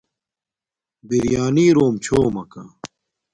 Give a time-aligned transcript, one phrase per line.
[1.07, 2.61] بِریݳنݵ رݸم چھݸمَکݳ.